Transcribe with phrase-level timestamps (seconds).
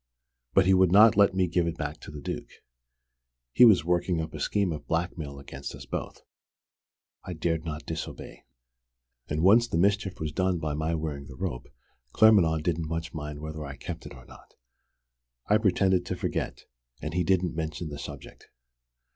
[0.55, 2.49] But he would not let me give it back to the Duke.
[3.53, 6.23] He was working up a scheme of blackmail against us both.
[7.23, 8.45] I dared not disobey
[9.29, 11.67] and once the mischief was done by my wearing the rope
[12.13, 14.55] Claremanagh didn't much mind whether I kept it or not.
[15.45, 16.65] I pretended to forget,
[16.99, 18.49] and he didn't mention the subject.